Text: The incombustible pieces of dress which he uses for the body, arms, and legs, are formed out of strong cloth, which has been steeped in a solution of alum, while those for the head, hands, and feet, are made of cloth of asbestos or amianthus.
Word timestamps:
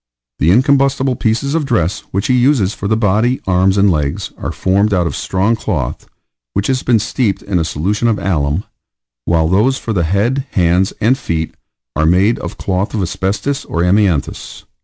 The 0.39 0.49
incombustible 0.49 1.15
pieces 1.15 1.53
of 1.53 1.63
dress 1.67 1.99
which 2.09 2.25
he 2.25 2.33
uses 2.33 2.73
for 2.73 2.87
the 2.87 2.97
body, 2.97 3.39
arms, 3.45 3.77
and 3.77 3.91
legs, 3.91 4.31
are 4.35 4.51
formed 4.51 4.95
out 4.95 5.05
of 5.05 5.15
strong 5.15 5.55
cloth, 5.55 6.07
which 6.55 6.65
has 6.65 6.81
been 6.81 6.97
steeped 6.97 7.43
in 7.43 7.59
a 7.59 7.63
solution 7.63 8.07
of 8.07 8.17
alum, 8.17 8.63
while 9.25 9.47
those 9.47 9.77
for 9.77 9.93
the 9.93 10.01
head, 10.05 10.47
hands, 10.53 10.91
and 10.99 11.19
feet, 11.19 11.53
are 11.95 12.07
made 12.07 12.39
of 12.39 12.57
cloth 12.57 12.95
of 12.95 13.01
asbestos 13.03 13.63
or 13.65 13.83
amianthus. 13.83 14.63